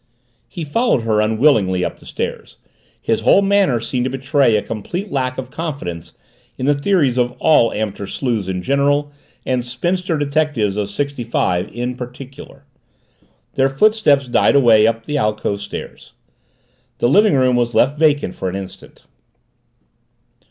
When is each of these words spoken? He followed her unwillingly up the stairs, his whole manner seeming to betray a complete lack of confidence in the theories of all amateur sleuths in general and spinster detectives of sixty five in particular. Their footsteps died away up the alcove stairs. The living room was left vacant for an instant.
He 0.47 0.63
followed 0.63 1.03
her 1.03 1.21
unwillingly 1.21 1.85
up 1.85 1.99
the 1.99 2.07
stairs, 2.07 2.57
his 2.99 3.21
whole 3.21 3.43
manner 3.43 3.79
seeming 3.79 4.05
to 4.05 4.09
betray 4.09 4.57
a 4.57 4.63
complete 4.63 5.11
lack 5.11 5.37
of 5.37 5.51
confidence 5.51 6.13
in 6.57 6.65
the 6.65 6.73
theories 6.73 7.19
of 7.19 7.33
all 7.33 7.71
amateur 7.71 8.07
sleuths 8.07 8.47
in 8.47 8.63
general 8.63 9.11
and 9.45 9.63
spinster 9.63 10.17
detectives 10.17 10.75
of 10.75 10.89
sixty 10.89 11.23
five 11.23 11.69
in 11.71 11.93
particular. 11.93 12.65
Their 13.53 13.69
footsteps 13.69 14.27
died 14.27 14.55
away 14.55 14.87
up 14.87 15.05
the 15.05 15.19
alcove 15.19 15.61
stairs. 15.61 16.13
The 16.97 17.07
living 17.07 17.35
room 17.35 17.55
was 17.55 17.75
left 17.75 17.99
vacant 17.99 18.33
for 18.33 18.49
an 18.49 18.55
instant. 18.55 19.03